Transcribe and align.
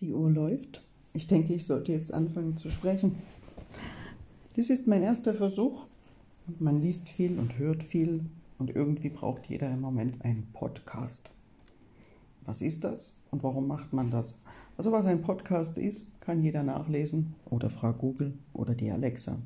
Die 0.00 0.12
Uhr 0.12 0.30
läuft. 0.30 0.84
Ich 1.12 1.26
denke, 1.26 1.54
ich 1.54 1.66
sollte 1.66 1.90
jetzt 1.90 2.14
anfangen 2.14 2.56
zu 2.56 2.70
sprechen. 2.70 3.16
Dies 4.54 4.70
ist 4.70 4.86
mein 4.86 5.02
erster 5.02 5.34
Versuch. 5.34 5.86
Man 6.60 6.80
liest 6.80 7.08
viel 7.08 7.36
und 7.36 7.58
hört 7.58 7.82
viel 7.82 8.24
und 8.58 8.70
irgendwie 8.70 9.08
braucht 9.08 9.46
jeder 9.46 9.68
im 9.68 9.80
Moment 9.80 10.24
einen 10.24 10.46
Podcast. 10.52 11.32
Was 12.46 12.62
ist 12.62 12.84
das 12.84 13.20
und 13.32 13.42
warum 13.42 13.66
macht 13.66 13.92
man 13.92 14.12
das? 14.12 14.40
Also 14.76 14.92
was 14.92 15.04
ein 15.04 15.20
Podcast 15.20 15.76
ist, 15.76 16.12
kann 16.20 16.44
jeder 16.44 16.62
nachlesen 16.62 17.34
oder 17.50 17.68
frag 17.68 17.98
Google 17.98 18.38
oder 18.52 18.76
die 18.76 18.92
Alexa. 18.92 19.36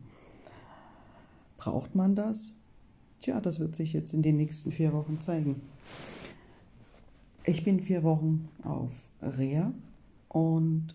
Braucht 1.57 1.95
man 1.95 2.15
das? 2.15 2.53
Tja, 3.21 3.41
das 3.41 3.59
wird 3.59 3.75
sich 3.75 3.95
jetzt 3.95 4.13
in 4.13 4.21
den 4.21 4.37
nächsten 4.37 4.71
vier 4.71 4.93
Wochen 4.93 5.19
zeigen. 5.19 5.63
Ich 7.45 7.65
bin 7.65 7.81
vier 7.81 8.03
Wochen 8.03 8.51
auf 8.65 8.91
Reha 9.23 9.73
und 10.33 10.95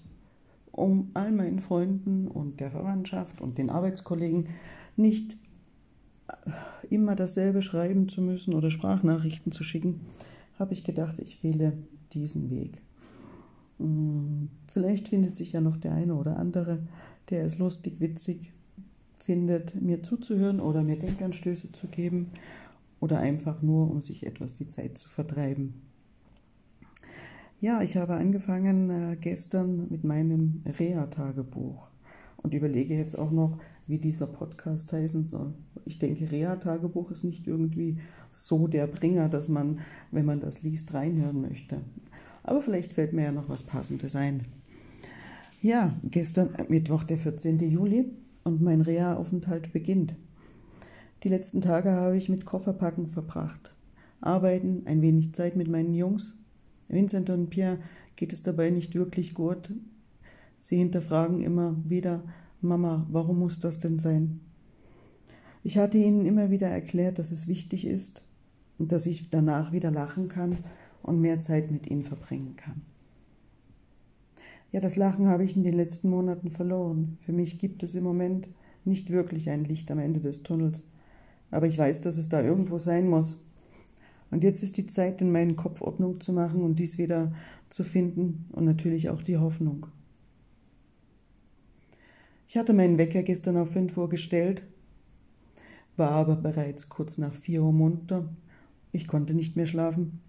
um 0.71 1.11
all 1.13 1.31
meinen 1.31 1.59
Freunden 1.59 2.27
und 2.27 2.59
der 2.59 2.71
Verwandtschaft 2.71 3.39
und 3.39 3.57
den 3.57 3.69
Arbeitskollegen 3.69 4.49
nicht 4.95 5.37
immer 6.89 7.15
dasselbe 7.15 7.61
schreiben 7.61 8.09
zu 8.09 8.21
müssen 8.21 8.53
oder 8.53 8.71
Sprachnachrichten 8.71 9.51
zu 9.51 9.63
schicken, 9.63 10.01
habe 10.57 10.73
ich 10.73 10.83
gedacht, 10.83 11.19
ich 11.19 11.43
wähle 11.43 11.77
diesen 12.13 12.49
Weg. 12.49 12.81
Hm, 13.77 14.49
vielleicht 14.71 15.09
findet 15.09 15.35
sich 15.35 15.51
ja 15.51 15.61
noch 15.61 15.77
der 15.77 15.93
eine 15.93 16.15
oder 16.15 16.37
andere, 16.37 16.87
der 17.29 17.45
es 17.45 17.59
lustig, 17.59 17.99
witzig 17.99 18.51
findet, 19.23 19.79
mir 19.79 20.01
zuzuhören 20.01 20.59
oder 20.59 20.83
mir 20.83 20.97
Denkanstöße 20.97 21.71
zu 21.73 21.87
geben 21.87 22.31
oder 22.99 23.19
einfach 23.19 23.61
nur, 23.61 23.91
um 23.91 24.01
sich 24.01 24.25
etwas 24.25 24.55
die 24.55 24.69
Zeit 24.69 24.97
zu 24.97 25.09
vertreiben. 25.09 25.81
Ja, 27.59 27.81
ich 27.81 27.97
habe 27.97 28.13
angefangen 28.13 28.91
äh, 28.91 29.17
gestern 29.19 29.87
mit 29.89 30.03
meinem 30.03 30.61
Reha-Tagebuch 30.77 31.89
und 32.37 32.53
überlege 32.53 32.93
jetzt 32.93 33.17
auch 33.17 33.31
noch, 33.31 33.57
wie 33.87 33.97
dieser 33.97 34.27
Podcast 34.27 34.93
heißen 34.93 35.25
soll. 35.25 35.55
Ich 35.83 35.97
denke, 35.97 36.31
Reha-Tagebuch 36.31 37.09
ist 37.09 37.23
nicht 37.23 37.47
irgendwie 37.47 37.97
so 38.31 38.67
der 38.67 38.85
Bringer, 38.85 39.27
dass 39.27 39.47
man, 39.47 39.79
wenn 40.11 40.25
man 40.25 40.39
das 40.39 40.61
liest, 40.61 40.93
reinhören 40.93 41.41
möchte. 41.41 41.81
Aber 42.43 42.61
vielleicht 42.61 42.93
fällt 42.93 43.13
mir 43.13 43.23
ja 43.23 43.31
noch 43.31 43.49
was 43.49 43.63
Passendes 43.63 44.15
ein. 44.15 44.43
Ja, 45.63 45.95
gestern 46.03 46.53
äh, 46.53 46.65
Mittwoch, 46.69 47.05
der 47.05 47.17
14. 47.17 47.57
Juli 47.71 48.05
und 48.43 48.61
mein 48.61 48.81
Reha-Aufenthalt 48.81 49.73
beginnt. 49.73 50.15
Die 51.23 51.29
letzten 51.29 51.61
Tage 51.61 51.89
habe 51.89 52.17
ich 52.17 52.29
mit 52.29 52.45
Kofferpacken 52.45 53.07
verbracht. 53.07 53.73
Arbeiten, 54.21 54.83
ein 54.85 55.01
wenig 55.01 55.33
Zeit 55.33 55.55
mit 55.55 55.67
meinen 55.67 55.95
Jungs 55.95 56.35
Vincent 56.89 57.29
und 57.29 57.49
Pierre 57.49 57.79
geht 58.15 58.33
es 58.33 58.43
dabei 58.43 58.69
nicht 58.69 58.95
wirklich 58.95 59.33
gut. 59.33 59.73
Sie 60.59 60.77
hinterfragen 60.77 61.41
immer 61.41 61.75
wieder, 61.85 62.23
Mama, 62.61 63.05
warum 63.09 63.39
muss 63.39 63.59
das 63.59 63.79
denn 63.79 63.99
sein? 63.99 64.41
Ich 65.63 65.77
hatte 65.77 65.97
ihnen 65.97 66.25
immer 66.25 66.49
wieder 66.49 66.67
erklärt, 66.67 67.19
dass 67.19 67.31
es 67.31 67.47
wichtig 67.47 67.85
ist 67.85 68.23
und 68.77 68.91
dass 68.91 69.05
ich 69.05 69.29
danach 69.29 69.71
wieder 69.71 69.91
lachen 69.91 70.27
kann 70.27 70.57
und 71.03 71.21
mehr 71.21 71.39
Zeit 71.39 71.71
mit 71.71 71.87
ihnen 71.87 72.03
verbringen 72.03 72.55
kann. 72.55 72.81
Ja, 74.71 74.81
das 74.81 74.95
Lachen 74.95 75.27
habe 75.27 75.43
ich 75.43 75.55
in 75.55 75.63
den 75.63 75.75
letzten 75.75 76.09
Monaten 76.09 76.51
verloren. 76.51 77.17
Für 77.25 77.31
mich 77.31 77.59
gibt 77.59 77.83
es 77.83 77.95
im 77.95 78.03
Moment 78.03 78.47
nicht 78.85 79.09
wirklich 79.09 79.49
ein 79.49 79.63
Licht 79.63 79.89
am 79.91 79.99
Ende 79.99 80.19
des 80.19 80.43
Tunnels. 80.43 80.83
Aber 81.51 81.67
ich 81.67 81.77
weiß, 81.77 82.01
dass 82.01 82.17
es 82.17 82.29
da 82.29 82.41
irgendwo 82.41 82.77
sein 82.77 83.07
muss. 83.07 83.39
Und 84.29 84.43
jetzt 84.43 84.63
ist 84.63 84.77
die 84.77 84.87
Zeit, 84.87 85.21
in 85.21 85.31
meinen 85.31 85.55
Kopf 85.55 85.81
Ordnung 85.81 86.19
zu 86.21 86.33
machen 86.33 86.61
und 86.61 86.79
dies 86.79 86.97
wieder 86.97 87.33
zu 87.69 87.83
finden 87.83 88.45
und 88.51 88.65
natürlich 88.65 89.09
auch 89.09 89.23
die 89.23 89.37
Hoffnung. 89.37 89.87
Ich 92.49 92.57
hatte 92.57 92.73
meinen 92.73 92.97
Wecker 92.97 93.23
gestern 93.23 93.57
auf 93.57 93.71
5 93.71 93.97
Uhr 93.97 94.09
gestellt, 94.09 94.63
war 95.97 96.11
aber 96.11 96.35
bereits 96.35 96.89
kurz 96.89 97.17
nach 97.17 97.33
4 97.33 97.63
Uhr 97.63 97.73
munter. 97.73 98.29
Ich 98.91 99.07
konnte 99.07 99.33
nicht 99.33 99.55
mehr 99.55 99.65
schlafen. 99.65 100.21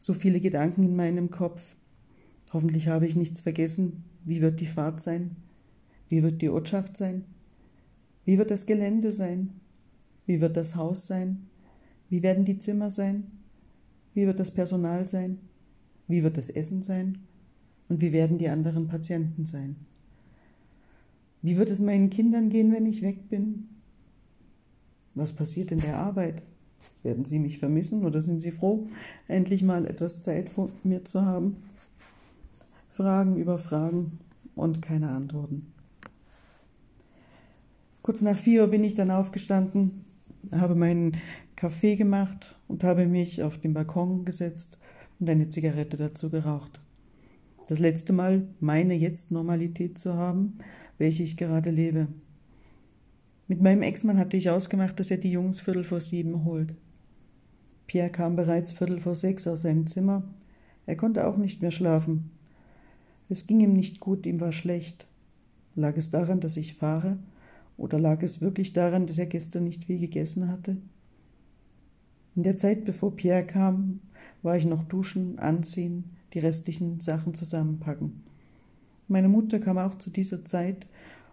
So 0.00 0.14
viele 0.14 0.40
Gedanken 0.40 0.84
in 0.84 0.96
meinem 0.96 1.30
Kopf. 1.30 1.74
Hoffentlich 2.52 2.88
habe 2.88 3.06
ich 3.06 3.16
nichts 3.16 3.40
vergessen. 3.40 4.04
Wie 4.24 4.40
wird 4.40 4.60
die 4.60 4.66
Fahrt 4.66 5.00
sein? 5.00 5.36
Wie 6.08 6.22
wird 6.22 6.42
die 6.42 6.48
Ortschaft 6.48 6.96
sein? 6.96 7.24
Wie 8.24 8.38
wird 8.38 8.50
das 8.50 8.66
Gelände 8.66 9.12
sein? 9.12 9.60
Wie 10.26 10.40
wird 10.40 10.56
das 10.56 10.76
Haus 10.76 11.06
sein? 11.06 11.48
Wie 12.12 12.22
werden 12.22 12.44
die 12.44 12.58
Zimmer 12.58 12.90
sein? 12.90 13.24
Wie 14.12 14.26
wird 14.26 14.38
das 14.38 14.50
Personal 14.50 15.06
sein? 15.06 15.38
Wie 16.08 16.22
wird 16.22 16.36
das 16.36 16.50
Essen 16.50 16.82
sein? 16.82 17.20
Und 17.88 18.02
wie 18.02 18.12
werden 18.12 18.36
die 18.36 18.50
anderen 18.50 18.86
Patienten 18.86 19.46
sein? 19.46 19.76
Wie 21.40 21.56
wird 21.56 21.70
es 21.70 21.80
meinen 21.80 22.10
Kindern 22.10 22.50
gehen, 22.50 22.70
wenn 22.70 22.84
ich 22.84 23.00
weg 23.00 23.30
bin? 23.30 23.66
Was 25.14 25.32
passiert 25.32 25.72
in 25.72 25.78
der 25.78 25.96
Arbeit? 25.96 26.42
Werden 27.02 27.24
sie 27.24 27.38
mich 27.38 27.56
vermissen 27.56 28.04
oder 28.04 28.20
sind 28.20 28.40
sie 28.40 28.52
froh, 28.52 28.88
endlich 29.26 29.62
mal 29.62 29.86
etwas 29.86 30.20
Zeit 30.20 30.50
vor 30.50 30.68
mir 30.84 31.06
zu 31.06 31.22
haben? 31.22 31.62
Fragen 32.90 33.38
über 33.38 33.56
Fragen 33.56 34.18
und 34.54 34.82
keine 34.82 35.08
Antworten. 35.08 35.72
Kurz 38.02 38.20
nach 38.20 38.36
vier 38.36 38.64
Uhr 38.64 38.68
bin 38.68 38.84
ich 38.84 38.92
dann 38.92 39.10
aufgestanden, 39.10 40.04
habe 40.50 40.74
meinen 40.74 41.16
Kaffee 41.62 41.94
gemacht 41.94 42.56
und 42.66 42.82
habe 42.82 43.06
mich 43.06 43.44
auf 43.44 43.56
den 43.56 43.72
Balkon 43.72 44.24
gesetzt 44.24 44.80
und 45.20 45.30
eine 45.30 45.48
Zigarette 45.48 45.96
dazu 45.96 46.28
geraucht. 46.28 46.80
Das 47.68 47.78
letzte 47.78 48.12
Mal 48.12 48.48
meine 48.58 48.94
Jetzt-Normalität 48.94 49.96
zu 49.96 50.14
haben, 50.14 50.58
welche 50.98 51.22
ich 51.22 51.36
gerade 51.36 51.70
lebe. 51.70 52.08
Mit 53.46 53.62
meinem 53.62 53.82
Ex-Mann 53.82 54.18
hatte 54.18 54.36
ich 54.36 54.50
ausgemacht, 54.50 54.98
dass 54.98 55.12
er 55.12 55.18
die 55.18 55.30
Jungs 55.30 55.60
Viertel 55.60 55.84
vor 55.84 56.00
sieben 56.00 56.44
holt. 56.44 56.74
Pierre 57.86 58.10
kam 58.10 58.34
bereits 58.34 58.72
Viertel 58.72 58.98
vor 58.98 59.14
sechs 59.14 59.46
aus 59.46 59.62
seinem 59.62 59.86
Zimmer. 59.86 60.24
Er 60.86 60.96
konnte 60.96 61.28
auch 61.28 61.36
nicht 61.36 61.62
mehr 61.62 61.70
schlafen. 61.70 62.32
Es 63.28 63.46
ging 63.46 63.60
ihm 63.60 63.72
nicht 63.72 64.00
gut, 64.00 64.26
ihm 64.26 64.40
war 64.40 64.50
schlecht. 64.50 65.06
Lag 65.76 65.96
es 65.96 66.10
daran, 66.10 66.40
dass 66.40 66.56
ich 66.56 66.74
fahre, 66.74 67.18
oder 67.76 68.00
lag 68.00 68.20
es 68.24 68.40
wirklich 68.40 68.72
daran, 68.72 69.06
dass 69.06 69.18
er 69.18 69.26
gestern 69.26 69.62
nicht 69.62 69.84
viel 69.84 70.00
gegessen 70.00 70.48
hatte? 70.48 70.76
In 72.34 72.44
der 72.44 72.56
Zeit, 72.56 72.84
bevor 72.84 73.14
Pierre 73.14 73.44
kam, 73.44 74.00
war 74.42 74.56
ich 74.56 74.64
noch 74.64 74.84
duschen, 74.84 75.38
anziehen, 75.38 76.04
die 76.32 76.38
restlichen 76.38 77.00
Sachen 77.00 77.34
zusammenpacken. 77.34 78.22
Meine 79.06 79.28
Mutter 79.28 79.58
kam 79.58 79.76
auch 79.76 79.98
zu 79.98 80.08
dieser 80.08 80.44
Zeit 80.44 80.86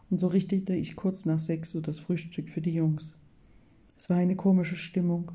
und 0.09 0.20
so 0.20 0.28
richtete 0.28 0.76
ich 0.76 0.98
kurz 0.98 1.26
nach 1.26 1.40
sechs 1.40 1.74
Uhr 1.74 1.82
das 1.82 2.00
Frühstück 2.00 2.50
für 2.50 2.62
die 2.62 2.74
Jungs. 2.74 3.18
Es 3.98 4.09
war 4.09 4.18
eine 4.18 4.36
komische 4.36 4.76
Stimmung. 4.76 5.32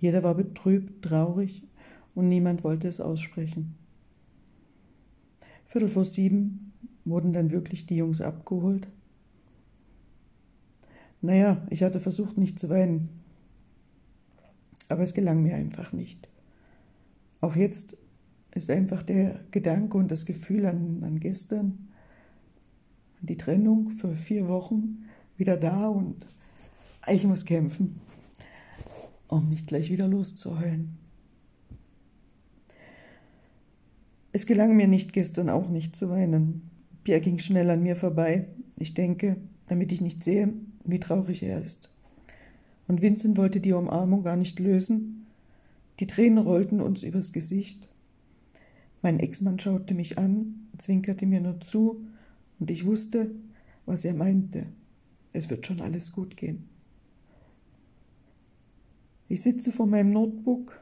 Jeder 0.00 0.22
war 0.22 0.34
betrübt, 0.34 1.02
traurig 1.02 1.62
und 2.14 2.28
niemand 2.28 2.62
wollte 2.62 2.88
es 2.88 3.00
aussprechen. 3.00 3.74
Viertel 5.66 5.88
vor 5.88 6.04
sieben 6.04 6.72
wurden 7.06 7.32
dann 7.32 7.50
wirklich 7.50 7.86
die 7.86 7.96
Jungs 7.96 8.20
abgeholt. 8.20 8.86
Naja, 11.22 11.66
ich 11.70 11.82
hatte 11.82 12.00
versucht, 12.00 12.36
nicht 12.36 12.58
zu 12.58 12.68
weinen 12.68 13.23
aber 14.94 15.02
es 15.02 15.12
gelang 15.12 15.42
mir 15.42 15.56
einfach 15.56 15.92
nicht. 15.92 16.28
Auch 17.40 17.56
jetzt 17.56 17.96
ist 18.52 18.70
einfach 18.70 19.02
der 19.02 19.40
Gedanke 19.50 19.98
und 19.98 20.08
das 20.08 20.24
Gefühl 20.24 20.66
an, 20.66 21.02
an 21.02 21.18
gestern, 21.18 21.88
an 23.20 23.26
die 23.26 23.36
Trennung 23.36 23.90
für 23.90 24.14
vier 24.14 24.46
Wochen 24.46 25.06
wieder 25.36 25.56
da 25.56 25.88
und 25.88 26.24
ich 27.08 27.24
muss 27.24 27.44
kämpfen, 27.44 28.00
um 29.26 29.48
nicht 29.48 29.66
gleich 29.66 29.90
wieder 29.90 30.06
loszuheulen. 30.06 30.96
Es 34.30 34.46
gelang 34.46 34.76
mir 34.76 34.86
nicht 34.86 35.12
gestern 35.12 35.50
auch 35.50 35.68
nicht 35.68 35.96
zu 35.96 36.08
weinen. 36.08 36.70
Pierre 37.02 37.20
ging 37.20 37.40
schnell 37.40 37.68
an 37.70 37.82
mir 37.82 37.96
vorbei. 37.96 38.46
Ich 38.76 38.94
denke, 38.94 39.38
damit 39.66 39.90
ich 39.90 40.00
nicht 40.00 40.22
sehe, 40.22 40.52
wie 40.84 41.00
traurig 41.00 41.42
er 41.42 41.64
ist 41.64 41.93
und 42.86 43.02
Vincent 43.02 43.36
wollte 43.36 43.60
die 43.60 43.72
Umarmung 43.72 44.22
gar 44.22 44.36
nicht 44.36 44.58
lösen. 44.58 45.26
Die 46.00 46.06
Tränen 46.06 46.38
rollten 46.38 46.80
uns 46.80 47.02
übers 47.02 47.32
Gesicht. 47.32 47.88
Mein 49.02 49.20
Ex-Mann 49.20 49.58
schaute 49.58 49.94
mich 49.94 50.18
an, 50.18 50.68
zwinkerte 50.78 51.26
mir 51.26 51.40
nur 51.40 51.60
zu, 51.60 52.04
und 52.58 52.70
ich 52.70 52.86
wusste, 52.86 53.30
was 53.86 54.04
er 54.04 54.14
meinte. 54.14 54.66
Es 55.32 55.50
wird 55.50 55.66
schon 55.66 55.80
alles 55.80 56.12
gut 56.12 56.36
gehen. 56.36 56.68
Ich 59.28 59.42
sitze 59.42 59.72
vor 59.72 59.86
meinem 59.86 60.12
Notebook 60.12 60.80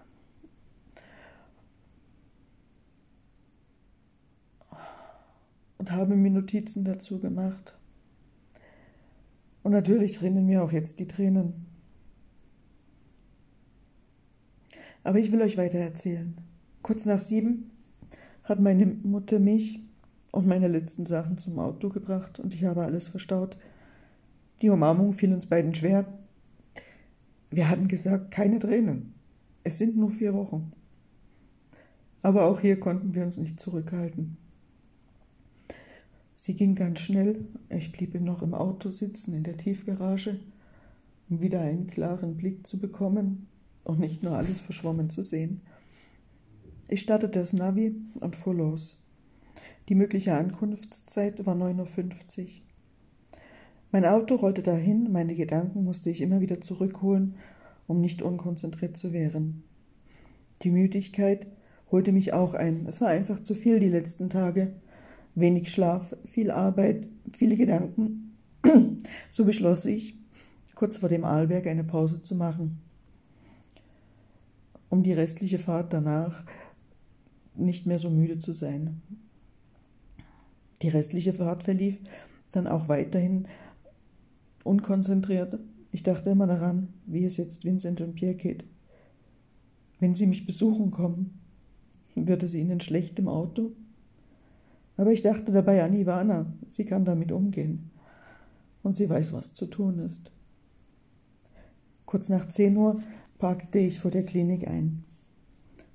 und 5.78 5.90
habe 5.90 6.16
mir 6.16 6.30
Notizen 6.30 6.84
dazu 6.84 7.18
gemacht. 7.18 7.76
Und 9.62 9.72
natürlich 9.72 10.22
rinnen 10.22 10.46
mir 10.46 10.62
auch 10.62 10.72
jetzt 10.72 11.00
die 11.00 11.08
Tränen. 11.08 11.71
Aber 15.04 15.18
ich 15.18 15.32
will 15.32 15.42
euch 15.42 15.56
weiter 15.56 15.78
erzählen. 15.78 16.36
Kurz 16.82 17.06
nach 17.06 17.18
sieben 17.18 17.70
hat 18.44 18.60
meine 18.60 18.86
Mutter 18.86 19.38
mich 19.38 19.80
und 20.30 20.46
meine 20.46 20.68
letzten 20.68 21.06
Sachen 21.06 21.38
zum 21.38 21.58
Auto 21.58 21.88
gebracht 21.88 22.40
und 22.40 22.54
ich 22.54 22.64
habe 22.64 22.82
alles 22.82 23.08
verstaut. 23.08 23.56
Die 24.62 24.70
Umarmung 24.70 25.12
fiel 25.12 25.32
uns 25.32 25.46
beiden 25.46 25.74
schwer. 25.74 26.06
Wir 27.50 27.68
hatten 27.68 27.88
gesagt, 27.88 28.30
keine 28.30 28.58
Tränen. 28.58 29.14
Es 29.64 29.78
sind 29.78 29.96
nur 29.96 30.10
vier 30.10 30.34
Wochen. 30.34 30.72
Aber 32.22 32.44
auch 32.44 32.60
hier 32.60 32.78
konnten 32.78 33.14
wir 33.14 33.24
uns 33.24 33.36
nicht 33.36 33.58
zurückhalten. 33.58 34.36
Sie 36.34 36.54
ging 36.54 36.74
ganz 36.74 37.00
schnell. 37.00 37.44
Ich 37.68 37.92
blieb 37.92 38.18
noch 38.20 38.42
im 38.42 38.54
Auto 38.54 38.90
sitzen, 38.90 39.34
in 39.34 39.42
der 39.42 39.56
Tiefgarage, 39.56 40.40
um 41.28 41.40
wieder 41.40 41.60
einen 41.60 41.88
klaren 41.88 42.36
Blick 42.36 42.66
zu 42.66 42.78
bekommen 42.78 43.48
und 43.84 44.00
nicht 44.00 44.22
nur 44.22 44.36
alles 44.36 44.60
verschwommen 44.60 45.10
zu 45.10 45.22
sehen. 45.22 45.60
Ich 46.88 47.00
startete 47.00 47.38
das 47.38 47.52
Navi 47.52 47.94
und 48.20 48.36
fuhr 48.36 48.54
los. 48.54 48.96
Die 49.88 49.94
mögliche 49.94 50.34
Ankunftszeit 50.34 51.44
war 51.46 51.54
9.50 51.56 52.40
Uhr. 52.40 52.46
Mein 53.90 54.06
Auto 54.06 54.36
rollte 54.36 54.62
dahin, 54.62 55.12
meine 55.12 55.34
Gedanken 55.34 55.84
musste 55.84 56.10
ich 56.10 56.20
immer 56.20 56.40
wieder 56.40 56.60
zurückholen, 56.60 57.34
um 57.86 58.00
nicht 58.00 58.22
unkonzentriert 58.22 58.96
zu 58.96 59.12
werden. 59.12 59.64
Die 60.62 60.70
Müdigkeit 60.70 61.46
holte 61.90 62.12
mich 62.12 62.32
auch 62.32 62.54
ein. 62.54 62.86
Es 62.86 63.00
war 63.00 63.08
einfach 63.08 63.40
zu 63.40 63.54
viel 63.54 63.80
die 63.80 63.88
letzten 63.88 64.30
Tage. 64.30 64.72
Wenig 65.34 65.70
Schlaf, 65.70 66.16
viel 66.24 66.50
Arbeit, 66.50 67.06
viele 67.36 67.56
Gedanken. 67.56 68.36
so 69.30 69.44
beschloss 69.44 69.84
ich, 69.84 70.16
kurz 70.74 70.98
vor 70.98 71.08
dem 71.08 71.24
Arlberg 71.24 71.66
eine 71.66 71.84
Pause 71.84 72.22
zu 72.22 72.34
machen, 72.34 72.80
um 74.92 75.02
die 75.02 75.14
restliche 75.14 75.58
Fahrt 75.58 75.94
danach 75.94 76.44
nicht 77.54 77.86
mehr 77.86 77.98
so 77.98 78.10
müde 78.10 78.40
zu 78.40 78.52
sein. 78.52 79.00
Die 80.82 80.90
restliche 80.90 81.32
Fahrt 81.32 81.62
verlief 81.62 81.98
dann 82.50 82.66
auch 82.66 82.90
weiterhin 82.90 83.48
unkonzentriert. 84.64 85.58
Ich 85.92 86.02
dachte 86.02 86.28
immer 86.28 86.46
daran, 86.46 86.92
wie 87.06 87.24
es 87.24 87.38
jetzt 87.38 87.64
Vincent 87.64 88.02
und 88.02 88.16
Pierre 88.16 88.34
geht. 88.34 88.64
Wenn 89.98 90.14
sie 90.14 90.26
mich 90.26 90.44
besuchen 90.44 90.90
kommen, 90.90 91.40
wird 92.14 92.42
es 92.42 92.52
ihnen 92.52 92.80
schlecht 92.80 93.18
im 93.18 93.28
Auto? 93.28 93.72
Aber 94.98 95.10
ich 95.10 95.22
dachte 95.22 95.52
dabei 95.52 95.82
an 95.82 95.94
Ivana, 95.94 96.52
sie 96.68 96.84
kann 96.84 97.06
damit 97.06 97.32
umgehen. 97.32 97.90
Und 98.82 98.92
sie 98.92 99.08
weiß, 99.08 99.32
was 99.32 99.54
zu 99.54 99.64
tun 99.64 100.00
ist. 100.00 100.30
Kurz 102.04 102.28
nach 102.28 102.46
10 102.46 102.76
Uhr 102.76 103.00
parkte 103.42 103.80
ich 103.80 103.98
vor 103.98 104.12
der 104.12 104.24
Klinik 104.24 104.68
ein. 104.68 105.02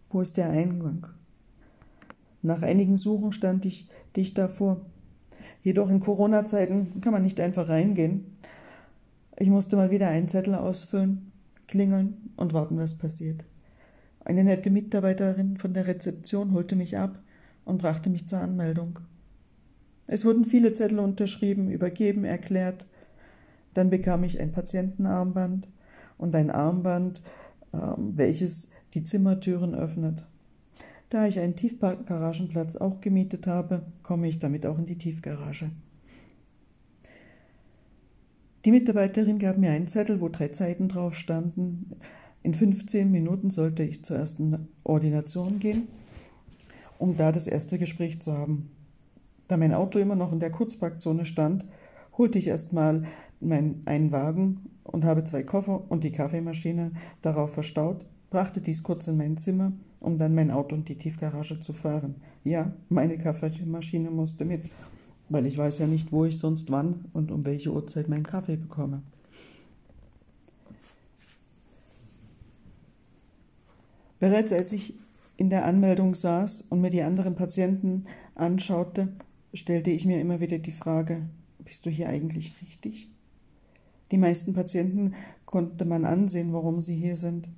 Wo 0.09 0.19
ist 0.19 0.35
der 0.35 0.49
Eingang? 0.49 1.07
Nach 2.41 2.61
einigen 2.61 2.97
Suchen 2.97 3.31
stand 3.31 3.65
ich 3.65 3.89
dicht 4.17 4.37
davor. 4.37 4.81
Jedoch 5.63 5.89
in 5.89 6.01
Corona-Zeiten 6.01 6.99
kann 6.99 7.13
man 7.13 7.23
nicht 7.23 7.39
einfach 7.39 7.69
reingehen. 7.69 8.35
Ich 9.37 9.47
musste 9.47 9.77
mal 9.77 9.91
wieder 9.91 10.09
einen 10.09 10.27
Zettel 10.27 10.55
ausfüllen, 10.55 11.31
klingeln 11.67 12.31
und 12.35 12.51
warten, 12.51 12.77
was 12.79 12.97
passiert. 12.97 13.45
Eine 14.25 14.43
nette 14.43 14.69
Mitarbeiterin 14.69 15.55
von 15.55 15.73
der 15.73 15.87
Rezeption 15.87 16.51
holte 16.51 16.75
mich 16.75 16.97
ab 16.97 17.17
und 17.63 17.81
brachte 17.81 18.09
mich 18.09 18.27
zur 18.27 18.39
Anmeldung. 18.39 18.99
Es 20.05 20.25
wurden 20.25 20.43
viele 20.43 20.73
Zettel 20.73 20.99
unterschrieben, 20.99 21.71
übergeben, 21.71 22.25
erklärt. 22.25 22.87
Dann 23.73 23.89
bekam 23.89 24.25
ich 24.25 24.37
ein 24.37 24.51
Patientenarmband 24.51 25.69
und 26.17 26.35
ein 26.35 26.51
Armband, 26.51 27.21
ähm, 27.73 28.13
welches 28.15 28.71
die 28.93 29.03
Zimmertüren 29.03 29.75
öffnet. 29.75 30.25
Da 31.09 31.25
ich 31.25 31.39
einen 31.39 31.55
Tiefgaragenplatz 31.55 32.75
auch 32.75 32.99
gemietet 32.99 33.47
habe, 33.47 33.85
komme 34.03 34.27
ich 34.27 34.39
damit 34.39 34.65
auch 34.65 34.77
in 34.77 34.85
die 34.85 34.97
Tiefgarage. 34.97 35.71
Die 38.65 38.71
Mitarbeiterin 38.71 39.39
gab 39.39 39.57
mir 39.57 39.71
einen 39.71 39.87
Zettel, 39.87 40.19
wo 40.19 40.27
drei 40.27 40.49
Zeiten 40.49 40.89
drauf 40.89 41.15
standen. 41.15 41.91
In 42.43 42.53
15 42.53 43.09
Minuten 43.09 43.49
sollte 43.49 43.83
ich 43.83 44.03
zur 44.03 44.17
ersten 44.17 44.67
Ordination 44.83 45.59
gehen, 45.59 45.87
um 46.97 47.15
da 47.15 47.31
das 47.31 47.47
erste 47.47 47.79
Gespräch 47.79 48.21
zu 48.21 48.33
haben. 48.33 48.69
Da 49.47 49.55
mein 49.55 49.73
Auto 49.73 49.99
immer 49.99 50.15
noch 50.15 50.33
in 50.33 50.41
der 50.41 50.51
Kurzparkzone 50.51 51.25
stand, 51.25 51.63
holte 52.17 52.37
ich 52.37 52.47
erstmal 52.47 53.05
einen 53.39 54.11
Wagen 54.11 54.69
und 54.87 55.05
habe 55.05 55.23
zwei 55.23 55.43
Koffer 55.43 55.83
und 55.89 56.03
die 56.03 56.11
Kaffeemaschine 56.11 56.91
darauf 57.21 57.53
verstaut, 57.53 58.05
brachte 58.29 58.61
dies 58.61 58.83
kurz 58.83 59.07
in 59.07 59.17
mein 59.17 59.37
Zimmer 59.37 59.71
um 59.99 60.17
dann 60.17 60.35
mein 60.35 60.51
Auto 60.51 60.75
in 60.75 60.85
die 60.85 60.97
Tiefgarage 60.97 61.59
zu 61.59 61.73
fahren. 61.73 62.15
Ja, 62.43 62.73
meine 62.89 63.17
Kaffeemaschine 63.17 64.11
musste 64.11 64.45
mit, 64.45 64.65
weil 65.29 65.45
ich 65.45 65.57
weiß 65.57 65.79
ja 65.79 65.87
nicht, 65.87 66.11
wo 66.11 66.25
ich 66.25 66.37
sonst 66.37 66.71
wann 66.71 67.05
und 67.13 67.31
um 67.31 67.45
welche 67.45 67.71
Uhrzeit 67.71 68.07
meinen 68.07 68.23
Kaffee 68.23 68.57
bekomme. 68.57 69.01
Bereits 74.19 74.51
als 74.51 74.71
ich 74.71 74.95
in 75.35 75.49
der 75.49 75.65
Anmeldung 75.65 76.15
saß 76.15 76.67
und 76.69 76.81
mir 76.81 76.89
die 76.89 77.03
anderen 77.03 77.35
Patienten 77.35 78.05
anschaute, 78.33 79.09
stellte 79.53 79.91
ich 79.91 80.05
mir 80.05 80.19
immer 80.19 80.39
wieder 80.39 80.57
die 80.57 80.71
Frage, 80.71 81.27
bist 81.59 81.85
du 81.85 81.89
hier 81.89 82.09
eigentlich 82.09 82.53
richtig? 82.61 83.11
Die 84.11 84.17
meisten 84.17 84.53
Patienten 84.53 85.13
konnte 85.45 85.85
man 85.85 86.05
ansehen, 86.05 86.53
warum 86.53 86.81
sie 86.81 86.95
hier 86.95 87.17
sind. 87.17 87.49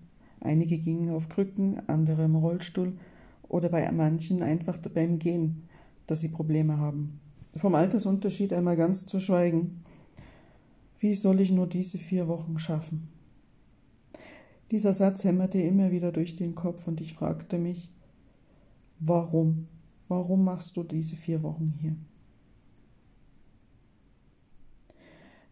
Einige 0.42 0.78
gingen 0.78 1.12
auf 1.12 1.30
Krücken, 1.30 1.82
andere 1.88 2.26
im 2.26 2.36
Rollstuhl 2.36 2.94
oder 3.48 3.70
bei 3.70 3.92
manchen 3.92 4.42
einfach 4.42 4.78
beim 4.78 5.20
Gehen, 5.20 5.68
dass 6.08 6.22
sie 6.22 6.30
Probleme 6.30 6.78
haben. 6.78 7.20
Vom 7.56 7.76
Altersunterschied 7.76 8.54
einmal 8.54 8.78
ganz 8.78 9.06
zu 9.06 9.20
schweigen. 9.20 9.84
Wie 11.00 11.16
soll 11.16 11.42
ich 11.42 11.52
nur 11.52 11.68
diese 11.68 11.98
vier 11.98 12.28
Wochen 12.28 12.60
schaffen? 12.60 13.10
Dieser 14.72 14.94
Satz 14.94 15.24
hämmerte 15.24 15.60
immer 15.60 15.92
wieder 15.92 16.12
durch 16.12 16.36
den 16.36 16.54
Kopf 16.54 16.88
und 16.88 17.02
ich 17.02 17.14
fragte 17.14 17.58
mich, 17.58 17.90
warum? 19.00 19.68
Warum 20.08 20.44
machst 20.44 20.78
du 20.78 20.84
diese 20.84 21.16
vier 21.16 21.42
Wochen 21.42 21.74
hier? 21.80 21.96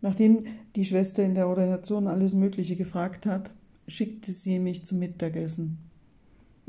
Nachdem 0.02 0.40
die 0.76 0.86
Schwester 0.86 1.24
in 1.24 1.36
der 1.36 1.48
Ordination 1.48 2.08
alles 2.08 2.34
Mögliche 2.34 2.76
gefragt 2.76 3.26
hat, 3.26 3.52
schickte 3.88 4.32
sie 4.32 4.60
mich 4.60 4.86
zum 4.86 5.00
Mittagessen. 5.00 5.80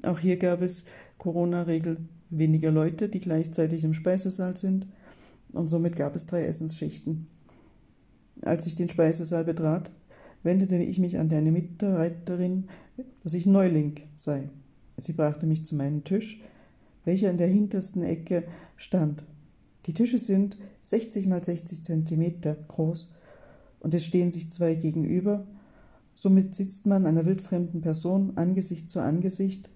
Auch 0.02 0.18
hier 0.18 0.36
gab 0.36 0.62
es 0.62 0.84
Corona-Regel 1.18 1.98
weniger 2.30 2.70
Leute, 2.70 3.08
die 3.08 3.20
gleichzeitig 3.20 3.84
im 3.84 3.94
Speisesaal 3.94 4.56
sind, 4.56 4.86
und 5.52 5.68
somit 5.68 5.96
gab 5.96 6.14
es 6.14 6.26
drei 6.26 6.44
Essensschichten. 6.44 7.26
Als 8.42 8.66
ich 8.66 8.74
den 8.74 8.88
Speisesaal 8.88 9.44
betrat, 9.44 9.90
wendete 10.42 10.76
ich 10.76 10.98
mich 10.98 11.18
an 11.18 11.30
eine 11.32 11.50
Mitarbeiterin, 11.50 12.68
dass 13.22 13.34
ich 13.34 13.46
Neuling 13.46 14.00
sei. 14.14 14.50
Sie 14.96 15.12
brachte 15.12 15.46
mich 15.46 15.64
zu 15.64 15.74
meinem 15.74 16.04
Tisch, 16.04 16.40
welcher 17.04 17.30
in 17.30 17.38
der 17.38 17.48
hintersten 17.48 18.02
Ecke 18.02 18.44
stand. 18.76 19.24
Die 19.86 19.94
Tische 19.94 20.18
sind 20.18 20.56
60 20.82 21.26
mal 21.26 21.42
60 21.42 21.82
Zentimeter 21.84 22.54
groß 22.54 23.14
und 23.80 23.94
es 23.94 24.04
stehen 24.04 24.30
sich 24.30 24.50
zwei 24.52 24.74
gegenüber 24.74 25.46
Somit 26.20 26.52
sitzt 26.52 26.84
man 26.84 27.06
einer 27.06 27.26
wildfremden 27.26 27.80
Person 27.80 28.32
Angesicht 28.34 28.90
zu 28.90 28.98
Angesicht, 29.00 29.70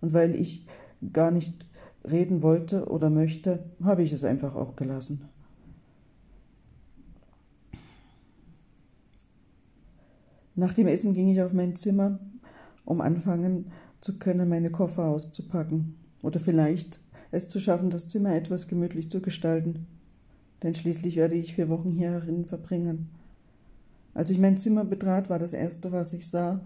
und 0.00 0.14
weil 0.14 0.34
ich 0.34 0.66
gar 1.12 1.30
nicht 1.30 1.66
reden 2.10 2.40
wollte 2.40 2.86
oder 2.88 3.10
möchte, 3.10 3.62
habe 3.84 4.02
ich 4.02 4.10
es 4.14 4.24
einfach 4.24 4.54
auch 4.54 4.74
gelassen. 4.74 5.28
Nach 10.54 10.72
dem 10.72 10.86
Essen 10.86 11.12
ging 11.12 11.28
ich 11.28 11.42
auf 11.42 11.52
mein 11.52 11.76
Zimmer, 11.76 12.18
um 12.86 13.02
anfangen 13.02 13.70
zu 14.00 14.18
können, 14.18 14.48
meine 14.48 14.70
Koffer 14.70 15.04
auszupacken 15.04 15.96
oder 16.22 16.40
vielleicht 16.40 17.00
es 17.32 17.48
zu 17.48 17.60
schaffen, 17.60 17.90
das 17.90 18.06
Zimmer 18.06 18.34
etwas 18.34 18.66
gemütlich 18.66 19.10
zu 19.10 19.20
gestalten. 19.20 19.86
Denn 20.62 20.74
schließlich 20.74 21.16
werde 21.16 21.34
ich 21.34 21.54
vier 21.54 21.68
Wochen 21.68 21.92
hierin 21.92 22.46
verbringen. 22.46 23.10
Als 24.14 24.30
ich 24.30 24.38
mein 24.38 24.58
Zimmer 24.58 24.84
betrat, 24.84 25.30
war 25.30 25.38
das 25.38 25.54
Erste, 25.54 25.90
was 25.92 26.12
ich 26.12 26.28
sah, 26.28 26.60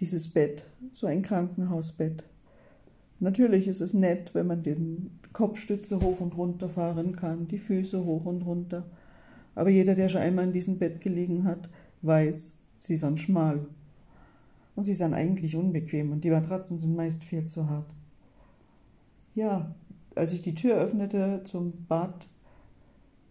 dieses 0.00 0.28
Bett, 0.28 0.66
so 0.92 1.06
ein 1.06 1.22
Krankenhausbett. 1.22 2.24
Natürlich 3.20 3.68
ist 3.68 3.80
es 3.80 3.94
nett, 3.94 4.34
wenn 4.34 4.46
man 4.46 4.62
den 4.62 5.18
Kopfstütze 5.32 6.00
hoch 6.00 6.20
und 6.20 6.36
runter 6.36 6.68
fahren 6.68 7.16
kann, 7.16 7.48
die 7.48 7.58
Füße 7.58 8.04
hoch 8.04 8.24
und 8.24 8.42
runter. 8.42 8.84
Aber 9.54 9.70
jeder, 9.70 9.94
der 9.94 10.08
schon 10.08 10.20
einmal 10.20 10.44
in 10.44 10.52
diesem 10.52 10.78
Bett 10.78 11.00
gelegen 11.00 11.44
hat, 11.44 11.68
weiß, 12.02 12.58
sie 12.80 12.96
sind 12.96 13.20
schmal. 13.20 13.66
Und 14.76 14.84
sie 14.84 14.94
sind 14.94 15.14
eigentlich 15.14 15.56
unbequem 15.56 16.10
und 16.10 16.24
die 16.24 16.30
Matratzen 16.30 16.78
sind 16.78 16.96
meist 16.96 17.24
viel 17.24 17.44
zu 17.44 17.68
hart. 17.68 17.86
Ja, 19.34 19.74
als 20.14 20.32
ich 20.32 20.42
die 20.42 20.54
Tür 20.54 20.76
öffnete 20.76 21.42
zum 21.44 21.86
Bad, 21.88 22.28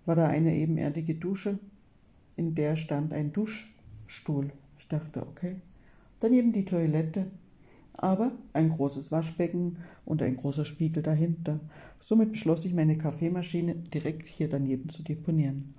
war 0.05 0.15
da 0.15 0.27
eine 0.27 0.55
ebenerdige 0.55 1.15
Dusche 1.15 1.59
in 2.35 2.55
der 2.55 2.75
stand 2.75 3.13
ein 3.13 3.31
Duschstuhl. 3.33 4.51
Ich 4.79 4.87
dachte, 4.87 5.21
okay. 5.21 5.55
Daneben 6.19 6.51
die 6.53 6.65
Toilette. 6.65 7.27
aber 7.93 8.31
ein 8.53 8.69
großes 8.69 9.11
Waschbecken 9.11 9.77
und 10.05 10.21
ein 10.21 10.35
großer 10.35 10.65
Spiegel 10.65 11.03
dahinter. 11.03 11.59
Somit 11.99 12.31
beschloss 12.31 12.65
ich, 12.65 12.73
meine 12.73 12.97
Kaffeemaschine 12.97 13.75
direkt 13.75 14.27
hier 14.27 14.49
daneben 14.49 14.89
zu 14.89 15.03
deponieren. 15.03 15.73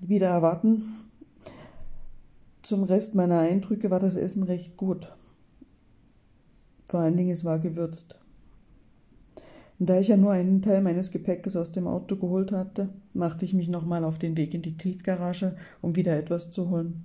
Wieder 0.00 0.28
erwarten. 0.28 1.10
Zum 2.62 2.84
Rest 2.84 3.14
meiner 3.14 3.40
Eindrücke 3.40 3.90
war 3.90 3.98
das 3.98 4.14
Essen 4.14 4.42
recht 4.42 4.76
gut. 4.76 5.16
Vor 6.86 7.00
allen 7.00 7.16
Dingen, 7.16 7.30
es 7.30 7.44
war 7.44 7.58
gewürzt. 7.58 8.20
Da 9.78 10.00
ich 10.00 10.08
ja 10.08 10.16
nur 10.16 10.32
einen 10.32 10.62
Teil 10.62 10.80
meines 10.80 11.10
Gepäckes 11.10 11.54
aus 11.54 11.70
dem 11.70 11.86
Auto 11.86 12.16
geholt 12.16 12.50
hatte, 12.50 12.88
machte 13.12 13.44
ich 13.44 13.52
mich 13.52 13.68
nochmal 13.68 14.04
auf 14.04 14.18
den 14.18 14.36
Weg 14.36 14.54
in 14.54 14.62
die 14.62 14.76
Tiefgarage, 14.76 15.54
um 15.82 15.96
wieder 15.96 16.16
etwas 16.16 16.50
zu 16.50 16.70
holen. 16.70 17.04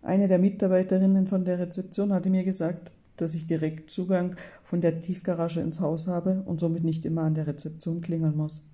Eine 0.00 0.28
der 0.28 0.38
Mitarbeiterinnen 0.38 1.26
von 1.26 1.44
der 1.44 1.58
Rezeption 1.58 2.12
hatte 2.12 2.30
mir 2.30 2.44
gesagt, 2.44 2.92
dass 3.16 3.34
ich 3.34 3.46
direkt 3.46 3.90
Zugang 3.90 4.36
von 4.62 4.80
der 4.80 5.00
Tiefgarage 5.00 5.60
ins 5.60 5.80
Haus 5.80 6.08
habe 6.08 6.42
und 6.46 6.58
somit 6.58 6.84
nicht 6.84 7.04
immer 7.04 7.22
an 7.22 7.34
der 7.34 7.46
Rezeption 7.46 8.00
klingeln 8.00 8.36
muss. 8.36 8.68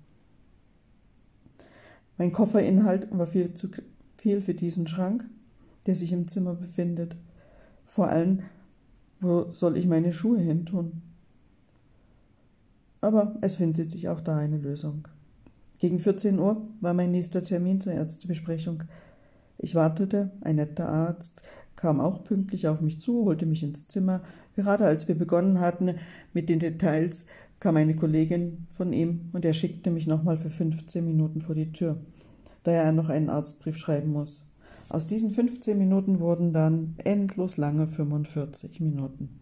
Mein 2.17 2.31
Kofferinhalt 2.31 3.07
war 3.11 3.27
viel 3.27 3.53
zu 3.53 3.69
viel 4.15 4.41
für 4.41 4.53
diesen 4.53 4.87
Schrank, 4.87 5.25
der 5.85 5.95
sich 5.95 6.11
im 6.11 6.27
Zimmer 6.27 6.55
befindet. 6.55 7.15
Vor 7.85 8.07
allem, 8.07 8.41
wo 9.19 9.51
soll 9.51 9.77
ich 9.77 9.87
meine 9.87 10.13
Schuhe 10.13 10.39
hin 10.39 10.65
tun? 10.65 11.01
Aber 13.01 13.37
es 13.41 13.55
findet 13.55 13.91
sich 13.91 14.09
auch 14.09 14.21
da 14.21 14.37
eine 14.37 14.57
Lösung. 14.57 15.07
Gegen 15.77 15.99
14 15.99 16.37
Uhr 16.39 16.67
war 16.81 16.93
mein 16.93 17.11
nächster 17.11 17.41
Termin 17.41 17.79
zur 17.79 17.93
Ärztebesprechung. 17.93 18.83
Ich 19.57 19.75
wartete, 19.75 20.31
ein 20.41 20.57
netter 20.57 20.89
Arzt 20.89 21.41
kam 21.75 22.01
auch 22.01 22.25
pünktlich 22.25 22.67
auf 22.67 22.81
mich 22.81 22.99
zu, 22.99 23.23
holte 23.23 23.45
mich 23.45 23.63
ins 23.63 23.87
Zimmer. 23.87 24.21
Gerade 24.55 24.85
als 24.85 25.07
wir 25.07 25.15
begonnen 25.15 25.61
hatten 25.61 25.95
mit 26.33 26.49
den 26.49 26.59
Details, 26.59 27.25
kam 27.61 27.77
eine 27.77 27.95
Kollegin 27.95 28.67
von 28.71 28.91
ihm 28.91 29.29
und 29.31 29.45
er 29.45 29.53
schickte 29.53 29.89
mich 29.89 30.05
nochmal 30.05 30.35
für 30.35 30.49
15 30.49 31.05
Minuten 31.05 31.39
vor 31.39 31.55
die 31.55 31.71
Tür, 31.71 31.97
da 32.63 32.71
er 32.71 32.91
noch 32.91 33.07
einen 33.07 33.29
Arztbrief 33.29 33.77
schreiben 33.77 34.11
muss. 34.11 34.45
Aus 34.89 35.07
diesen 35.07 35.31
15 35.31 35.77
Minuten 35.77 36.19
wurden 36.19 36.51
dann 36.51 36.95
endlos 37.03 37.57
lange 37.57 37.87
45 37.87 38.81
Minuten. 38.81 39.39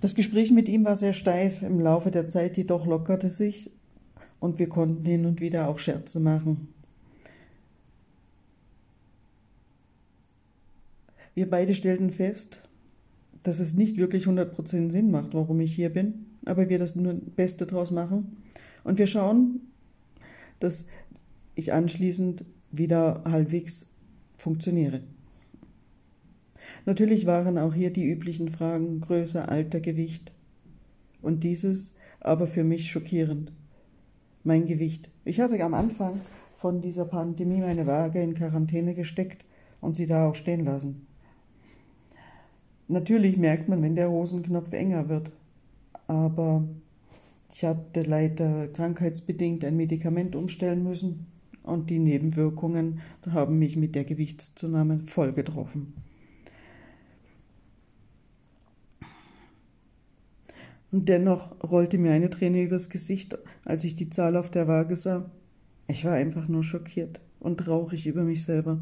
Das 0.00 0.14
Gespräch 0.14 0.52
mit 0.52 0.68
ihm 0.68 0.84
war 0.84 0.96
sehr 0.96 1.12
steif, 1.12 1.62
im 1.62 1.80
Laufe 1.80 2.10
der 2.10 2.28
Zeit 2.28 2.56
jedoch 2.56 2.86
lockerte 2.86 3.30
sich 3.30 3.70
und 4.38 4.58
wir 4.58 4.68
konnten 4.68 5.04
hin 5.04 5.26
und 5.26 5.40
wieder 5.40 5.68
auch 5.68 5.78
Scherze 5.78 6.20
machen. 6.20 6.68
Wir 11.34 11.50
beide 11.50 11.74
stellten 11.74 12.10
fest, 12.10 12.62
dass 13.42 13.60
es 13.60 13.74
nicht 13.74 13.96
wirklich 13.96 14.24
100% 14.26 14.90
Sinn 14.90 15.10
macht, 15.10 15.34
warum 15.34 15.60
ich 15.60 15.74
hier 15.74 15.90
bin, 15.90 16.26
aber 16.44 16.68
wir 16.68 16.78
das 16.78 16.96
nur 16.96 17.14
Beste 17.14 17.66
draus 17.66 17.90
machen. 17.90 18.36
Und 18.84 18.98
wir 18.98 19.06
schauen, 19.06 19.60
dass 20.60 20.86
ich 21.54 21.72
anschließend 21.72 22.44
wieder 22.70 23.22
halbwegs 23.24 23.86
funktioniere. 24.36 25.02
Natürlich 26.88 27.26
waren 27.26 27.58
auch 27.58 27.74
hier 27.74 27.92
die 27.92 28.06
üblichen 28.06 28.48
Fragen 28.48 29.02
Größe, 29.02 29.46
Alter, 29.46 29.78
Gewicht. 29.78 30.32
Und 31.20 31.44
dieses 31.44 31.94
aber 32.18 32.46
für 32.46 32.64
mich 32.64 32.90
schockierend. 32.90 33.52
Mein 34.42 34.64
Gewicht. 34.64 35.10
Ich 35.26 35.38
hatte 35.38 35.62
am 35.62 35.74
Anfang 35.74 36.18
von 36.56 36.80
dieser 36.80 37.04
Pandemie 37.04 37.60
meine 37.60 37.86
Waage 37.86 38.22
in 38.22 38.32
Quarantäne 38.32 38.94
gesteckt 38.94 39.44
und 39.82 39.96
sie 39.96 40.06
da 40.06 40.30
auch 40.30 40.34
stehen 40.34 40.64
lassen. 40.64 41.06
Natürlich 42.88 43.36
merkt 43.36 43.68
man, 43.68 43.82
wenn 43.82 43.94
der 43.94 44.10
Hosenknopf 44.10 44.72
enger 44.72 45.10
wird, 45.10 45.30
aber 46.06 46.66
ich 47.52 47.66
hatte 47.66 48.00
leider 48.00 48.66
krankheitsbedingt 48.68 49.62
ein 49.66 49.76
Medikament 49.76 50.34
umstellen 50.34 50.84
müssen 50.84 51.26
und 51.64 51.90
die 51.90 51.98
Nebenwirkungen 51.98 53.02
haben 53.30 53.58
mich 53.58 53.76
mit 53.76 53.94
der 53.94 54.04
Gewichtszunahme 54.04 55.00
voll 55.00 55.34
getroffen. 55.34 55.92
Und 60.90 61.08
dennoch 61.08 61.62
rollte 61.62 61.98
mir 61.98 62.12
eine 62.12 62.30
Träne 62.30 62.62
übers 62.62 62.88
Gesicht, 62.88 63.36
als 63.64 63.84
ich 63.84 63.94
die 63.94 64.10
Zahl 64.10 64.36
auf 64.36 64.50
der 64.50 64.68
Waage 64.68 64.96
sah. 64.96 65.30
Ich 65.86 66.04
war 66.04 66.14
einfach 66.14 66.48
nur 66.48 66.64
schockiert 66.64 67.20
und 67.40 67.58
traurig 67.58 68.06
über 68.06 68.22
mich 68.22 68.44
selber. 68.44 68.80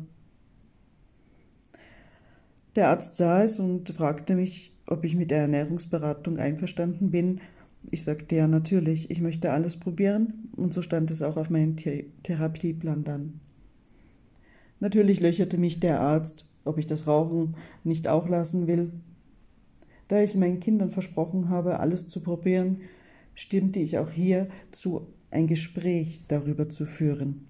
Der 2.76 2.88
Arzt 2.88 3.16
sah 3.16 3.42
es 3.42 3.58
und 3.58 3.88
fragte 3.90 4.34
mich, 4.34 4.72
ob 4.86 5.04
ich 5.04 5.16
mit 5.16 5.30
der 5.30 5.38
Ernährungsberatung 5.38 6.38
einverstanden 6.38 7.10
bin. 7.10 7.40
Ich 7.90 8.04
sagte 8.04 8.36
ja 8.36 8.46
natürlich, 8.46 9.10
ich 9.10 9.20
möchte 9.20 9.50
alles 9.50 9.78
probieren 9.78 10.50
und 10.54 10.74
so 10.74 10.82
stand 10.82 11.10
es 11.10 11.22
auch 11.22 11.36
auf 11.36 11.50
meinem 11.50 11.76
Therapieplan 12.22 13.04
dann. 13.04 13.40
Natürlich 14.78 15.20
löcherte 15.20 15.58
mich 15.58 15.80
der 15.80 16.00
Arzt, 16.00 16.46
ob 16.64 16.78
ich 16.78 16.86
das 16.86 17.06
Rauchen 17.06 17.56
nicht 17.82 18.08
auch 18.08 18.28
lassen 18.28 18.66
will, 18.66 18.92
da 20.08 20.20
ich 20.20 20.34
meinen 20.36 20.60
Kindern 20.60 20.90
versprochen 20.90 21.48
habe, 21.48 21.80
alles 21.80 22.08
zu 22.08 22.20
probieren, 22.20 22.80
stimmte 23.34 23.78
ich 23.78 23.98
auch 23.98 24.10
hier 24.10 24.48
zu, 24.72 25.06
ein 25.30 25.46
Gespräch 25.46 26.22
darüber 26.28 26.68
zu 26.68 26.86
führen. 26.86 27.46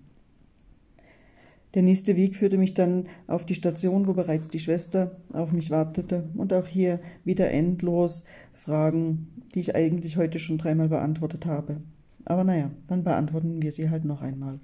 Der 1.75 1.83
nächste 1.83 2.17
Weg 2.17 2.37
führte 2.37 2.57
mich 2.57 2.73
dann 2.73 3.07
auf 3.27 3.45
die 3.45 3.55
Station, 3.55 4.07
wo 4.07 4.15
bereits 4.15 4.49
die 4.49 4.61
Schwester 4.61 5.17
auf 5.33 5.53
mich 5.53 5.71
wartete, 5.71 6.25
und 6.35 6.53
auch 6.55 6.67
hier 6.67 7.01
wieder 7.25 7.51
endlos 7.51 8.25
Fragen, 8.55 9.29
die 9.55 9.61
ich 9.61 9.75
eigentlich 9.75 10.17
heute 10.17 10.39
schon 10.39 10.57
dreimal 10.57 10.89
beantwortet 10.89 11.45
habe. 11.45 11.83
Aber 12.25 12.45
naja, 12.45 12.71
dann 12.87 13.05
beantworten 13.05 13.61
wir 13.61 13.73
sie 13.73 13.91
halt 13.91 14.07
noch 14.07 14.23
einmal. 14.23 14.59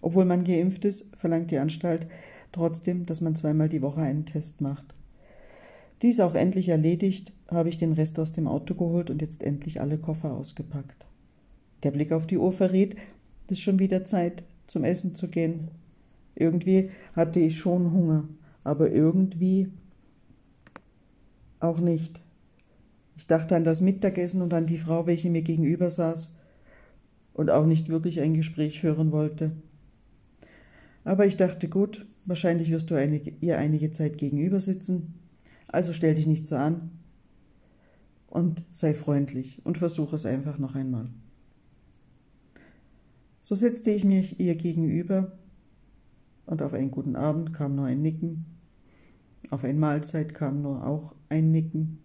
Obwohl 0.00 0.24
man 0.24 0.44
geimpft 0.44 0.84
ist, 0.84 1.16
verlangt 1.16 1.50
die 1.50 1.58
Anstalt 1.58 2.06
trotzdem, 2.52 3.04
dass 3.04 3.20
man 3.20 3.34
zweimal 3.34 3.68
die 3.68 3.82
Woche 3.82 4.00
einen 4.00 4.24
Test 4.24 4.60
macht. 4.60 4.94
Dies 6.02 6.20
auch 6.20 6.34
endlich 6.34 6.68
erledigt, 6.68 7.32
habe 7.50 7.68
ich 7.68 7.76
den 7.76 7.92
Rest 7.92 8.18
aus 8.20 8.32
dem 8.32 8.46
Auto 8.46 8.74
geholt 8.74 9.10
und 9.10 9.20
jetzt 9.20 9.42
endlich 9.42 9.80
alle 9.80 9.98
Koffer 9.98 10.32
ausgepackt. 10.32 11.06
Der 11.82 11.90
Blick 11.90 12.12
auf 12.12 12.26
die 12.26 12.38
Uhr 12.38 12.52
verriet, 12.52 12.96
es 13.46 13.52
ist 13.52 13.60
schon 13.60 13.78
wieder 13.78 14.04
Zeit, 14.04 14.44
zum 14.66 14.84
Essen 14.84 15.16
zu 15.16 15.28
gehen. 15.28 15.68
Irgendwie 16.34 16.90
hatte 17.14 17.40
ich 17.40 17.56
schon 17.56 17.92
Hunger, 17.92 18.28
aber 18.62 18.90
irgendwie 18.90 19.68
auch 21.60 21.80
nicht. 21.80 22.20
Ich 23.16 23.26
dachte 23.26 23.56
an 23.56 23.64
das 23.64 23.80
Mittagessen 23.80 24.42
und 24.42 24.54
an 24.54 24.66
die 24.66 24.78
Frau, 24.78 25.06
welche 25.06 25.30
mir 25.30 25.42
gegenüber 25.42 25.90
saß 25.90 26.38
und 27.34 27.50
auch 27.50 27.66
nicht 27.66 27.88
wirklich 27.88 28.20
ein 28.20 28.34
Gespräch 28.34 28.80
führen 28.80 29.10
wollte. 29.10 29.52
Aber 31.04 31.26
ich 31.26 31.36
dachte, 31.36 31.68
gut, 31.68 32.06
wahrscheinlich 32.26 32.70
wirst 32.70 32.90
du 32.90 32.94
einige, 32.94 33.32
ihr 33.40 33.58
einige 33.58 33.90
Zeit 33.90 34.18
gegenüber 34.18 34.60
sitzen, 34.60 35.14
also 35.68 35.92
stell 35.92 36.14
dich 36.14 36.26
nicht 36.26 36.48
so 36.48 36.56
an 36.56 36.90
und 38.26 38.64
sei 38.70 38.94
freundlich 38.94 39.64
und 39.64 39.78
versuche 39.78 40.16
es 40.16 40.26
einfach 40.26 40.58
noch 40.58 40.74
einmal. 40.74 41.08
So 43.42 43.54
setzte 43.54 43.90
ich 43.90 44.04
mich 44.04 44.40
ihr 44.40 44.56
gegenüber 44.56 45.32
und 46.46 46.62
auf 46.62 46.74
einen 46.74 46.90
guten 46.90 47.16
Abend 47.16 47.54
kam 47.54 47.76
nur 47.76 47.86
ein 47.86 48.02
Nicken, 48.02 48.44
auf 49.50 49.64
eine 49.64 49.78
Mahlzeit 49.78 50.34
kam 50.34 50.62
nur 50.62 50.86
auch 50.86 51.14
ein 51.28 51.50
Nicken 51.50 51.98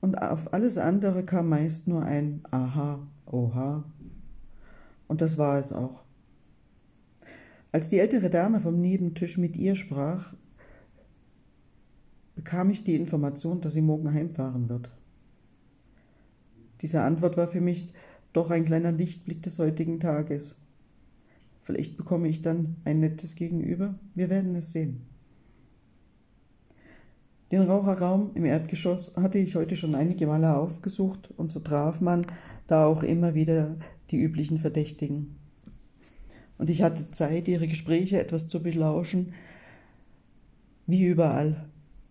und 0.00 0.16
auf 0.16 0.52
alles 0.52 0.78
andere 0.78 1.24
kam 1.24 1.48
meist 1.48 1.88
nur 1.88 2.02
ein 2.04 2.42
Aha, 2.50 3.00
Oha 3.26 3.84
und 5.08 5.20
das 5.20 5.38
war 5.38 5.58
es 5.58 5.72
auch. 5.72 6.04
Als 7.72 7.88
die 7.88 7.98
ältere 7.98 8.30
Dame 8.30 8.60
vom 8.60 8.80
Nebentisch 8.80 9.36
mit 9.36 9.56
ihr 9.56 9.74
sprach, 9.74 10.34
bekam 12.38 12.70
ich 12.70 12.84
die 12.84 12.94
Information, 12.94 13.60
dass 13.60 13.72
sie 13.72 13.82
morgen 13.82 14.14
heimfahren 14.14 14.68
wird. 14.68 14.92
Diese 16.82 17.02
Antwort 17.02 17.36
war 17.36 17.48
für 17.48 17.60
mich 17.60 17.92
doch 18.32 18.52
ein 18.52 18.64
kleiner 18.64 18.92
Lichtblick 18.92 19.42
des 19.42 19.58
heutigen 19.58 19.98
Tages. 19.98 20.54
Vielleicht 21.62 21.96
bekomme 21.96 22.28
ich 22.28 22.40
dann 22.40 22.76
ein 22.84 23.00
nettes 23.00 23.34
Gegenüber. 23.34 23.98
Wir 24.14 24.30
werden 24.30 24.54
es 24.54 24.72
sehen. 24.72 25.00
Den 27.50 27.62
Raucherraum 27.62 28.30
im 28.36 28.44
Erdgeschoss 28.44 29.16
hatte 29.16 29.38
ich 29.38 29.56
heute 29.56 29.74
schon 29.74 29.96
einige 29.96 30.28
Male 30.28 30.56
aufgesucht 30.56 31.34
und 31.36 31.50
so 31.50 31.58
traf 31.58 32.00
man 32.00 32.24
da 32.68 32.86
auch 32.86 33.02
immer 33.02 33.34
wieder 33.34 33.74
die 34.12 34.18
üblichen 34.22 34.58
Verdächtigen. 34.58 35.34
Und 36.56 36.70
ich 36.70 36.84
hatte 36.84 37.10
Zeit, 37.10 37.48
ihre 37.48 37.66
Gespräche 37.66 38.20
etwas 38.20 38.48
zu 38.48 38.62
belauschen, 38.62 39.34
wie 40.86 41.02
überall. 41.02 41.68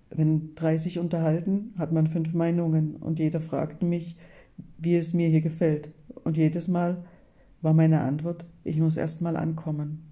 Wenn 0.10 0.56
drei 0.56 0.78
sich 0.78 1.00
unterhalten, 1.00 1.74
hat 1.78 1.92
man 1.92 2.08
fünf 2.08 2.34
Meinungen 2.34 2.96
und 2.96 3.20
jeder 3.20 3.42
fragte 3.42 3.86
mich, 3.86 4.16
wie 4.78 4.96
es 4.96 5.14
mir 5.14 5.28
hier 5.28 5.42
gefällt. 5.42 5.90
Und 6.24 6.38
jedes 6.38 6.68
Mal 6.68 7.06
war 7.62 7.74
meine 7.74 8.02
Antwort, 8.02 8.46
Ich 8.64 8.78
muss 8.78 8.98
erst 8.98 9.22
mal 9.22 9.38
ankommen. 9.38 10.04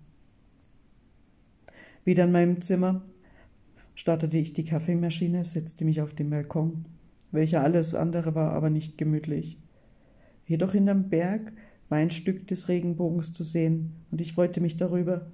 Wieder 2.04 2.26
in 2.26 2.32
meinem 2.32 2.62
Zimmer 2.62 3.02
startete 3.96 4.38
ich 4.38 4.54
die 4.54 4.66
Kaffeemaschine, 4.66 5.44
setzte 5.46 5.86
mich 5.86 6.02
auf 6.02 6.14
den 6.14 6.30
Balkon, 6.30 6.86
welcher 7.32 7.64
alles 7.64 7.96
andere 7.96 8.36
war, 8.36 8.52
aber 8.52 8.70
nicht 8.70 8.98
gemütlich. 8.98 9.58
Jedoch 10.46 10.74
hinterm 10.74 11.10
Berg 11.10 11.52
war 11.90 11.98
ein 11.98 12.12
Stück 12.12 12.48
des 12.48 12.68
Regenbogens 12.68 13.34
zu 13.34 13.44
sehen, 13.44 13.94
und 14.12 14.22
ich 14.22 14.34
freute 14.34 14.62
mich 14.62 14.78
darüber. 14.78 15.32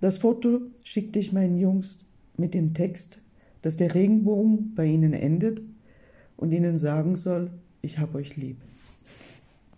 Das 0.00 0.18
Foto 0.18 0.60
schickte 0.84 1.18
ich 1.18 1.32
meinen 1.32 1.58
Jungs 1.58 1.98
mit 2.36 2.54
dem 2.54 2.74
Text, 2.74 3.20
dass 3.62 3.76
der 3.76 3.94
Regenbogen 3.94 4.74
bei 4.74 4.86
ihnen 4.86 5.12
endet 5.12 5.62
und 6.36 6.52
ihnen 6.52 6.78
sagen 6.78 7.16
soll, 7.16 7.50
ich 7.82 7.98
hab 7.98 8.14
euch 8.14 8.36
lieb. 8.36 8.58